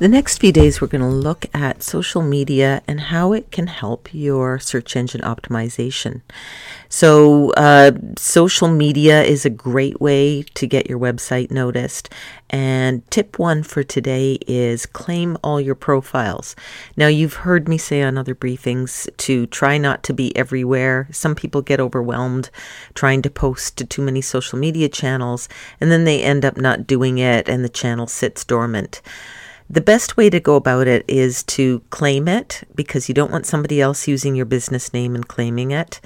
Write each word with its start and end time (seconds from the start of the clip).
The 0.00 0.08
next 0.08 0.38
few 0.38 0.50
days, 0.50 0.80
we're 0.80 0.88
going 0.88 1.02
to 1.02 1.06
look 1.06 1.44
at 1.52 1.82
social 1.82 2.22
media 2.22 2.80
and 2.88 2.98
how 2.98 3.34
it 3.34 3.50
can 3.50 3.66
help 3.66 4.08
your 4.14 4.58
search 4.58 4.96
engine 4.96 5.20
optimization. 5.20 6.22
So, 6.88 7.50
uh, 7.50 7.92
social 8.16 8.68
media 8.68 9.22
is 9.22 9.44
a 9.44 9.50
great 9.50 10.00
way 10.00 10.44
to 10.54 10.66
get 10.66 10.88
your 10.88 10.98
website 10.98 11.50
noticed. 11.50 12.08
And 12.48 13.08
tip 13.10 13.38
one 13.38 13.62
for 13.62 13.82
today 13.82 14.38
is 14.46 14.86
claim 14.86 15.36
all 15.44 15.60
your 15.60 15.74
profiles. 15.74 16.56
Now, 16.96 17.08
you've 17.08 17.44
heard 17.44 17.68
me 17.68 17.76
say 17.76 18.00
on 18.00 18.16
other 18.16 18.34
briefings 18.34 19.06
to 19.18 19.44
try 19.48 19.76
not 19.76 20.02
to 20.04 20.14
be 20.14 20.34
everywhere. 20.34 21.08
Some 21.12 21.34
people 21.34 21.60
get 21.60 21.78
overwhelmed 21.78 22.48
trying 22.94 23.20
to 23.20 23.28
post 23.28 23.76
to 23.76 23.84
too 23.84 24.00
many 24.00 24.22
social 24.22 24.58
media 24.58 24.88
channels, 24.88 25.46
and 25.78 25.90
then 25.90 26.04
they 26.04 26.22
end 26.22 26.46
up 26.46 26.56
not 26.56 26.86
doing 26.86 27.18
it, 27.18 27.50
and 27.50 27.62
the 27.62 27.68
channel 27.68 28.06
sits 28.06 28.46
dormant. 28.46 29.02
The 29.72 29.80
best 29.80 30.16
way 30.16 30.28
to 30.30 30.40
go 30.40 30.56
about 30.56 30.88
it 30.88 31.04
is 31.06 31.44
to 31.44 31.78
claim 31.90 32.26
it 32.26 32.64
because 32.74 33.08
you 33.08 33.14
don't 33.14 33.30
want 33.30 33.46
somebody 33.46 33.80
else 33.80 34.08
using 34.08 34.34
your 34.34 34.44
business 34.44 34.92
name 34.92 35.14
and 35.14 35.28
claiming 35.28 35.70
it. 35.70 36.00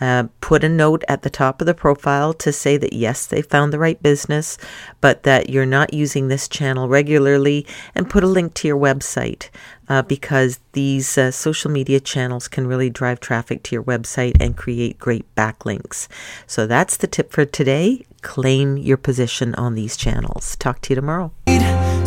Uh, 0.00 0.24
put 0.40 0.64
a 0.64 0.68
note 0.68 1.04
at 1.06 1.22
the 1.22 1.30
top 1.30 1.60
of 1.60 1.68
the 1.68 1.74
profile 1.74 2.34
to 2.34 2.50
say 2.52 2.76
that 2.76 2.92
yes, 2.92 3.24
they 3.24 3.40
found 3.40 3.72
the 3.72 3.78
right 3.78 4.02
business, 4.02 4.58
but 5.00 5.22
that 5.22 5.48
you're 5.48 5.64
not 5.64 5.94
using 5.94 6.26
this 6.26 6.48
channel 6.48 6.88
regularly, 6.88 7.64
and 7.94 8.10
put 8.10 8.24
a 8.24 8.26
link 8.26 8.52
to 8.54 8.66
your 8.66 8.76
website 8.76 9.48
uh, 9.88 10.02
because 10.02 10.58
these 10.72 11.16
uh, 11.16 11.30
social 11.30 11.70
media 11.70 12.00
channels 12.00 12.48
can 12.48 12.66
really 12.66 12.90
drive 12.90 13.20
traffic 13.20 13.62
to 13.62 13.76
your 13.76 13.84
website 13.84 14.36
and 14.40 14.56
create 14.56 14.98
great 14.98 15.32
backlinks. 15.36 16.08
So 16.48 16.66
that's 16.66 16.96
the 16.96 17.06
tip 17.06 17.30
for 17.30 17.44
today. 17.44 18.04
Claim 18.22 18.76
your 18.76 18.96
position 18.96 19.54
on 19.54 19.76
these 19.76 19.96
channels. 19.96 20.56
Talk 20.56 20.80
to 20.80 20.90
you 20.90 20.96
tomorrow. 20.96 21.30